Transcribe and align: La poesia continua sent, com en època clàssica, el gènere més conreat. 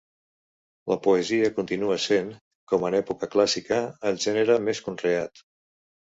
La 0.91 0.95
poesia 1.07 1.49
continua 1.57 1.97
sent, 2.05 2.31
com 2.71 2.85
en 2.89 2.97
època 2.99 3.29
clàssica, 3.35 3.77
el 4.13 4.17
gènere 4.25 4.55
més 4.71 4.81
conreat. 4.87 5.43